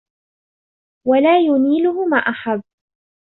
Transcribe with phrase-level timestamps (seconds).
[1.07, 2.61] وَلَا يُنِيلُهُ مَا أَحَبَّ